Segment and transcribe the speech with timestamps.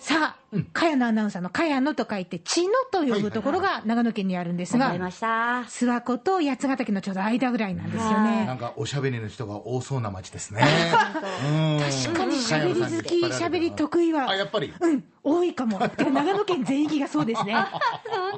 [0.00, 8.46] さあ、茅野アナウンサーの茅野と書いて、茅野と呼ぶところが長野県にあるんですが、諏訪湖と八ヶ岳のちょうど間ぐらいなんですよね。
[8.46, 10.62] なんかおしゃべりの人が多そうな街ですね。
[12.02, 14.72] 確かに喋り好き、喋り得意は、あ、やっぱり。
[14.80, 15.78] うん、多いかも。
[15.78, 17.54] てか長野県全域がそうですね。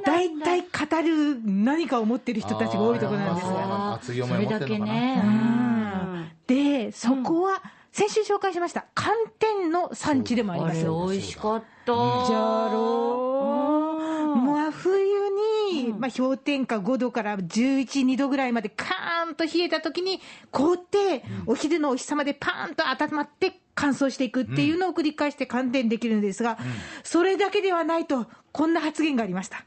[0.05, 3.95] 大体語る何かを持ってる人たちが多いところなんですが。
[3.95, 6.03] 熱い思いを持ってるのかなそれだけねうん
[6.47, 10.87] で、そこは、先週紹介しました、寒天の産地でもありあれます。
[11.13, 11.67] 美味しかった。
[11.85, 14.45] じゃろう、うん。
[14.47, 15.29] 真冬
[15.75, 26.57] に、まあ、氷点下5度から11、2度ぐらいまでカーンと冷えた時に凍って、お昼のお日様でパーンと温まって乾燥していくっていうのを繰り返して寒天できるんですが、
[27.05, 29.67] それだけではないと、こんな発言がありました。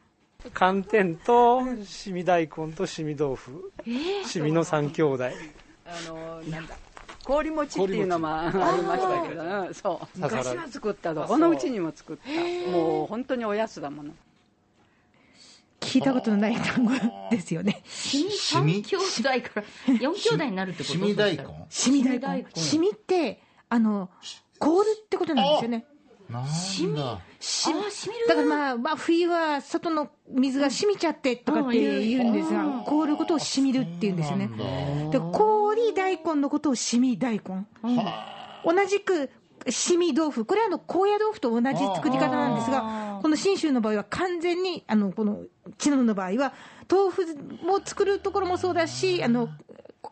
[0.51, 3.71] 寒天としみ大根としみ豆腐、
[4.25, 5.25] しみの三兄弟。
[5.87, 6.75] あのなんだ
[7.25, 10.19] 氷餅っていうのもありましたけど、うんそう。
[10.19, 12.29] 昔は作ったどこのうちにも作った。
[12.71, 14.11] もう本当におやつだもの。
[15.81, 16.91] 聞いたことのない単語
[17.29, 17.81] ですよね。
[17.85, 20.93] シミ3兄弟から4兄弟になるってこと？
[20.93, 21.43] しみ大根？
[21.69, 22.47] しみ大根。
[22.55, 24.09] しみって、あの、
[24.57, 25.85] 凍るってことなんですよね。
[26.29, 26.49] なんだ。
[26.49, 28.27] しあしみる？
[28.27, 34.49] だからまあ、まあ、冬は外の水が染みちゃってとかって言うんですが、凍ることをしみるって言うんですよね。
[35.11, 35.19] で
[35.75, 37.65] 氷大根のことをしみ大根。
[38.63, 39.29] 同じく、
[39.69, 40.45] しみ豆腐。
[40.45, 45.43] これはあの、高野豆腐と同じ作り方なんですが、この信州の場合は完全に、あの、この、
[45.77, 46.53] 茅野の場合は、
[46.89, 47.25] 豆腐
[47.65, 49.49] も作るところもそうだし、あの、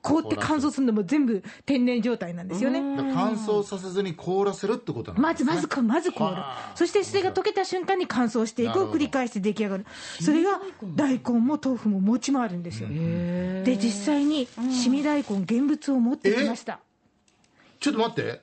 [0.03, 2.81] 凍って乾燥するのも全部天然状態なんですよね。
[3.13, 5.55] 乾燥させずに凍らせるってことなんまず、ですね。
[5.55, 6.35] まずか、まず凍る。
[6.75, 9.85] そしてそれが溶けた瞬間に乾燥していくを繰り返して出来上がる。
[10.19, 10.59] それが
[10.95, 12.89] 大根も豆腐も餅もあるんですよ。
[12.89, 16.81] で、実際に、しみ大根現物を持ってきました。
[17.79, 18.41] ちょっと待って。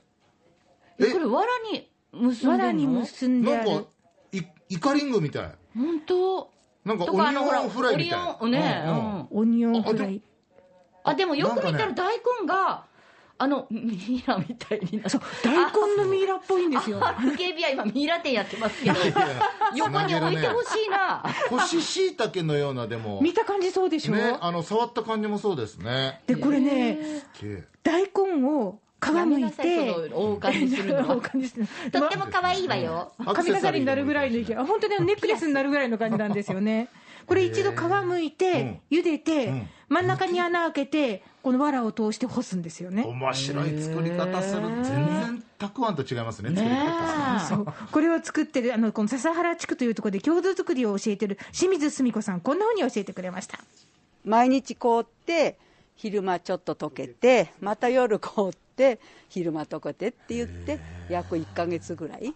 [0.99, 3.89] えこれ藁に結んで藁に結んであるなんか。、
[4.33, 5.51] イカリングみたい。
[5.77, 6.51] 本当？
[6.85, 8.37] なんかとかあのほらオニオンフライみたいな。
[8.41, 10.23] オニオンねうんうんうんオニオンフライ。
[11.05, 12.85] あでもよく見たら大根が
[13.39, 17.01] あのミイラみたいになそう、大根のミイラっぽいんですよ。
[17.01, 18.97] KB は今ミイラ店やってますけど
[19.75, 21.25] 横に置いてほしいな。
[21.49, 23.19] 干し椎茸のようなでも。
[23.23, 26.21] 見た感じそうでしょ、ね、あの、触った感じもそうですね。
[26.27, 27.23] で、これね、
[27.83, 33.13] 大根を皮むいて、その大感じするの大感じするとっても可愛いわよ。
[33.25, 36.89] 髪飾りになるぐらいの勢い、あ本当にネックレスになるぐらいの感じなんですよね。
[37.27, 43.05] これ一度皮むいて、茹でて、真ん中に穴開けて、この藁を通して干すんですよね。
[43.05, 44.63] 面白い作り方する。
[44.63, 47.41] 全然たくあんと違いますね、作り方。
[47.41, 53.59] そうこれを作ってる、あの、この笹原地区というところで郷土作りを教えてる清水澄子さん、こんなふうに教えてくれました。
[54.25, 55.59] 毎日凍って
[55.97, 60.79] 昼間ちょっと溶けてまた夜凍って昼間溶けてって言って
[61.09, 62.35] 約1ヶ月ぐらい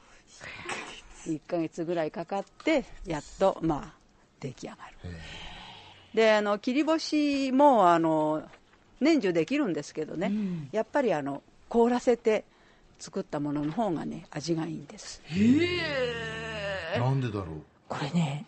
[1.27, 3.95] 1ヶ月ぐらいかかってやっとまあ
[4.41, 5.11] 出来上がる
[6.15, 8.43] であの切り干しもあの
[9.01, 10.33] 年中できるんですけどね、
[10.73, 12.45] やっぱりあの凍らせて
[12.99, 15.21] 作ったものの方がね味がいいんです。
[16.97, 17.47] なんでだろう？
[17.89, 18.47] これね、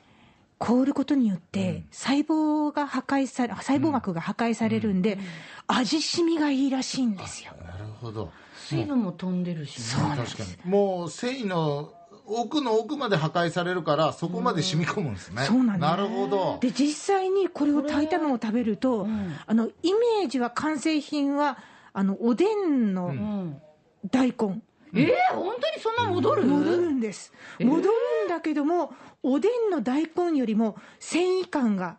[0.58, 5.18] 凍ることによって、細胞が破壊され、細胞膜が破壊されるんで、
[5.66, 7.52] 味しみがいいらしいんですよ。
[7.66, 8.30] なるほど。
[8.56, 9.84] 水分も飛んでるしね。
[10.16, 10.70] 確かに。
[10.70, 11.92] もう繊維の
[12.28, 15.44] 奥の奥まで破壊されるから、そこまで染み込むんですね。
[15.44, 16.58] そうなんですなるほど。
[16.60, 19.06] で、実際にこれを炊いたのを食べると、
[19.46, 21.58] あの、イメージは完成品は、
[21.92, 23.62] あの、おでんのうん
[24.10, 24.60] 大根。
[24.94, 26.44] えー、本当にそんな戻る？
[26.44, 27.32] 戻るんです。
[27.60, 27.88] 戻る
[28.26, 28.92] んだけども、
[29.22, 31.98] おでんの大根よりも繊維感が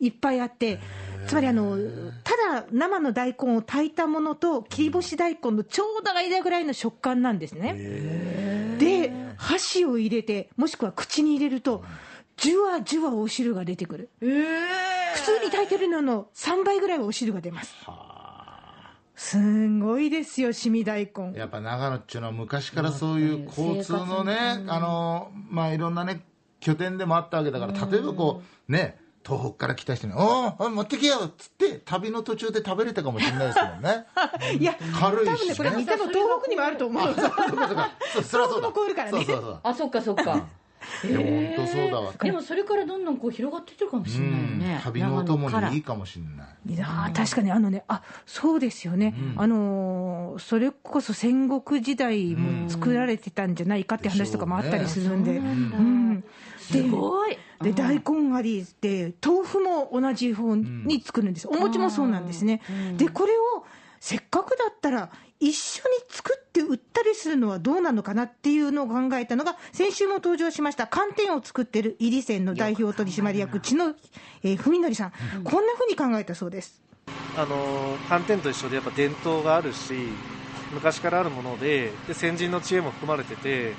[0.00, 0.78] いっぱいあって、
[1.26, 1.76] つまりあの、
[2.24, 8.76] ただ生の大根を炊いたものと切り干し大根のちょうど間ぐらいの食感なんですね。
[8.78, 11.84] で、箸を入れて、もしくは口に入れると、
[12.36, 14.10] じゅわじゅわお汁が出てくる。
[14.20, 14.26] 普
[15.22, 17.74] 通に炊いてるのの3倍ぐらいはお汁が出ます。
[19.16, 21.36] すんごいですよ、しみ大根。
[21.36, 24.36] やっぱ長野っていうのは昔からそういう交通のね、
[24.68, 26.22] あの、まあいろんなね、
[26.60, 34.06] 拠点でもあったわけだから、例えばこう、ね、東北から来た人に、おお持ってきよっつって、旅の途中で食べれたかもしれないですもんね。
[34.58, 35.54] いや、軽いし、ね。
[35.54, 37.02] 多分ね、これ、多分東北にもあると思う。
[37.14, 37.90] そうかそうか。
[38.14, 38.68] そう、そりゃそうだ。
[38.68, 39.60] 東北も凍るからねそうそうそう。
[39.62, 40.46] あそっかそっか
[41.04, 42.12] いや、本当そうだわ。
[42.22, 46.74] でもそれからどんどんこう広がっていってるかもしうれないよんね、旅のお供にいいかもしれない。
[46.74, 49.58] いやー確かにあのね、あそうですよね、あのー
[50.32, 56.07] もそれこそ戦国時代も作られてたんじゃないかって話とかもあったりするんで、うん
[56.70, 57.38] すごい。
[57.62, 62.60] で大根ありで豆腐も同じ方に作るんです、お餅もそうなんですね、
[62.96, 63.64] でこれを
[64.00, 65.10] せっかくだったら
[65.40, 73.94] 一緒に作って売ったりするのはどうなのかなっていうのを考えたのが先週も登場しました寒天を作ってる入り線の代表取締役千野、
[74.42, 75.12] えー、文則さん、
[75.44, 76.80] こんなふうに考えたそうです。
[77.36, 79.94] あの寒天と一緒でやっぱ伝統があるし
[80.72, 83.74] 昔からあるものでで先人の知恵も含まれてて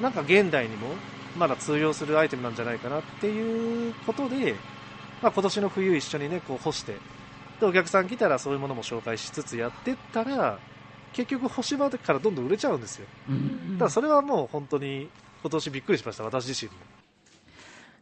[0.00, 0.88] なんか現代にも
[1.36, 4.54] まだ通用するアイテムなんじゃないかなっていうことで、
[5.22, 6.96] まあ、今年の冬一緒にねこう干して
[7.60, 10.58] でお客さん来たらそういうものも紹介しつつやってったら
[11.12, 13.06] 結局干し場からどんどん売れちゃうんですよ、
[13.72, 15.10] だからそれはもう本当に
[15.42, 16.78] 今年びっくりしました私自身も。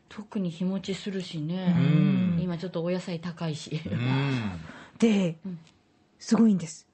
[0.08, 1.74] 特に日持ちするしね、
[2.38, 3.80] 今ちょっとお野菜高いし、
[4.98, 5.38] で、
[6.18, 6.86] すごいんです。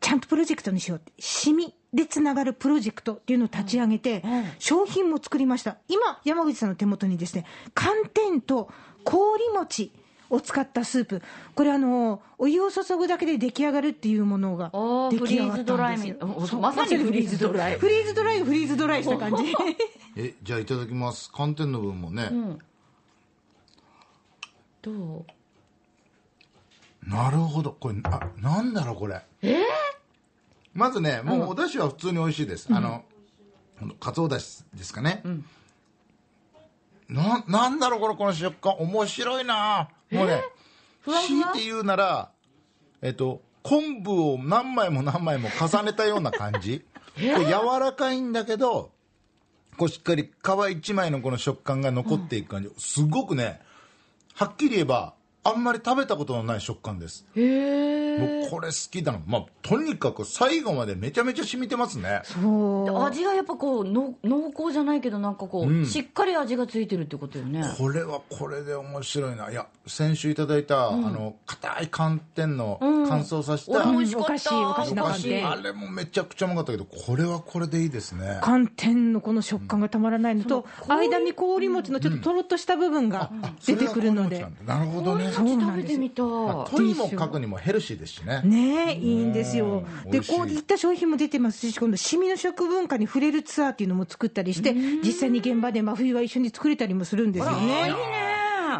[0.00, 1.12] ちゃんとプロジェクトにしようって。
[1.18, 4.22] シミでつながるプロジェクトっていうのを立ち上げて、
[4.58, 5.76] 商品も作りました。
[5.88, 8.68] 今山口さんの手元にですね寒天と
[9.04, 9.92] 氷餅
[10.28, 11.22] を使ったスープ。
[11.54, 14.70] これあのお湯を注ぐだけで出来上がるっていうものが
[15.10, 17.78] 出来上がったんですまさにフリーズドライ。
[17.78, 18.42] フリーズドライ。
[18.42, 19.54] フリーズドライした感じ。
[20.16, 21.30] えじゃあいただきます。
[21.32, 22.30] 寒天の分もね、
[24.82, 25.24] どう？
[27.08, 27.76] なるほど。
[27.78, 29.22] これあなんだろうこれ。
[29.42, 29.62] え
[30.74, 33.04] まずねもうお出汁は普通に美味しいです、あの
[34.00, 35.22] かつおだしですかね、
[37.08, 38.74] ななんだろうこれこの食感。
[38.78, 39.88] 面白いな。
[40.10, 40.42] もうね
[41.04, 42.30] 強いて言うなら
[43.02, 46.84] えっと昆布を何枚も何枚も重ねたような感じ。
[47.14, 48.90] これ柔らかいんだけど
[49.76, 53.60] こうしっかり皮一枚のこの食感が残っていく感じ、すごくね
[54.34, 57.26] はっきり言えばあんまり食べたことのない食感です。
[57.34, 62.22] もうこれ好きだな、まあ、とにかく最後までめちゃめちゃ染みてますね。
[62.24, 63.04] そう。
[63.04, 67.62] 味がやっぱこうの濃厚じゃないけどなんかこう、しっかり味がついてるってことよね。
[67.76, 69.50] これはこれで面白いな。
[69.50, 74.70] いや先週いただいた、あの硬い寒天の乾燥させた、美味しかった。
[74.70, 75.06] お菓子の
[75.50, 78.38] あれもめちゃくちゃうまかったけどこれはこれでいいですね。
[78.42, 83.30] 寒天のこの食感がたまらないのと、間に氷餅のちょっととろっとした部分が
[83.66, 86.26] 出てくるので、なるほどね食べてみたい。
[86.26, 88.42] とにもかくにもヘルシーですしね。
[88.44, 89.84] ねえいいんですよ。
[90.06, 97.94] でこういった商品も出てますし今度シミの食文化に触れるツアーっていうのも作ったりして実際に現場で真冬は一緒に作れたりもするんですよね。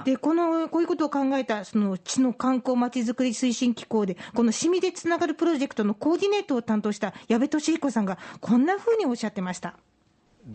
[0.04, 9.76] でこのこういうことを考えたその地の観光まちづくり推進機構でこのシミでつながるプロジェクトのコーディネートを担当した矢部俊彦さんがこんなふうにおっしゃってました。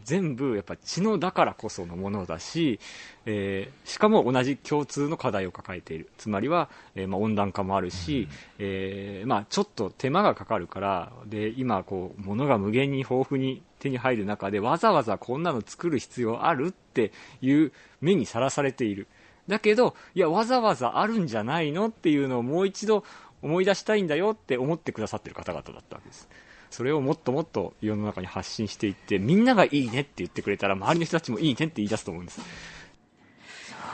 [0.03, 2.79] 全部やっぱ知能だからこそのものだし、
[3.25, 6.09] えーしかも同じ共通の課題を抱えている。
[6.17, 8.27] つまりは、えーまあ、温暖化もあるし、
[8.59, 17.11] えーまあ、ちょっと手間がかかるからで今こう物が無限に豊富に手に入る中でわざわざこんなの作る必要あるって
[17.41, 17.71] いう
[18.01, 19.07] 目にさらされている。
[19.47, 23.03] だけどいやわざわざあるんじゃないのっていうのをもう一度
[23.41, 26.29] 思い出したいんだよって思ってくださってる方々だったわけです
[26.69, 32.41] それをもっともっと世の中に発信していってみんながいいねって言ってくれたら周りの人たちもいいねって言い出すと思うんです。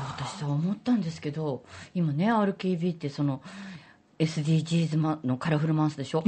[0.09, 1.63] 私さ思ったんですけど
[1.93, 3.41] 今ね RKB ってその
[4.19, 6.23] SDGs まのカラフルマンスでしょ、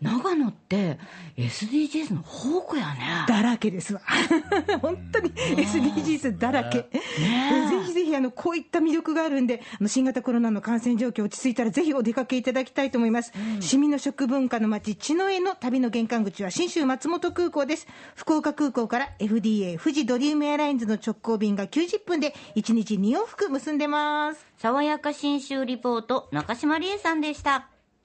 [0.00, 0.98] 長野って
[1.36, 4.00] SDGs の宝庫やねだらけですわ。
[4.80, 6.78] 本当に SDGs だらけ。
[6.82, 7.00] ぜ
[7.86, 13.32] ひぜひあのこういった魅力があるんで、あの新型コロナの感染状況落ち着いたらぜひお出かけいただきたいと思います。
[13.60, 17.86] 市民の食文化の街茅野への旅の玄関口は信州松本空港です。
[18.14, 24.51] 福岡空港から FDA 富士ドリームエアラインズの直行便が90分で1日2往復結んでます。
[24.62, 27.71] 爽やか新州リポート中島理恵さんでした。